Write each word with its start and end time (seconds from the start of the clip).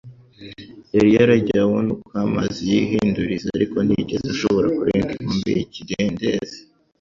Yari 0.95 1.09
yaragiye 1.17 1.59
abona 1.65 1.89
uko 1.95 2.09
amazi 2.25 2.59
yihinduriza 2.71 3.47
ariko 3.57 3.77
ntiyigeze 3.81 4.25
ashobora 4.35 4.67
kurenga 4.77 5.11
inkombe 5.19 5.49
y’ikidendezi 5.57 6.57